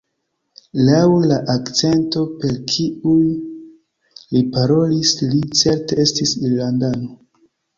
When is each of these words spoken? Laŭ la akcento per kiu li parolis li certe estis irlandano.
Laŭ 0.85 1.01
la 1.31 1.35
akcento 1.55 2.23
per 2.39 2.57
kiu 2.71 3.13
li 4.33 4.43
parolis 4.57 5.15
li 5.35 5.43
certe 5.63 6.03
estis 6.07 6.35
irlandano. 6.49 7.13